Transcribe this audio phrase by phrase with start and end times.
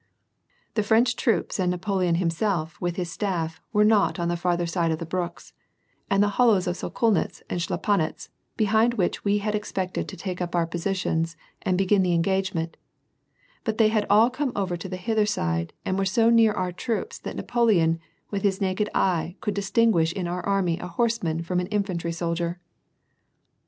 [0.73, 4.89] The French troops and Napoleon himself with his staff were not on the farther side
[4.89, 5.53] of the brooks,
[6.09, 10.55] and the hollows of Sokolnitz and Schlapanitz behind which we had exjjected to take up
[10.55, 11.27] our position
[11.61, 12.77] and begin the engagement,
[13.63, 16.71] but they had all come over to the hither side and were so near our
[16.71, 17.99] troops that Napoleon
[18.31, 22.59] with his naked eye could distinguish in our army a horseman from an infantry soldier.